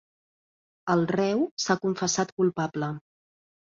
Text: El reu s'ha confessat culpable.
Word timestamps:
El 0.95 1.05
reu 1.13 1.45
s'ha 1.67 1.79
confessat 1.87 2.37
culpable. 2.43 2.95